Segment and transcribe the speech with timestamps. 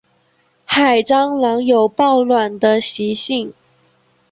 [0.65, 3.53] 海蟑螂有抱卵的习性。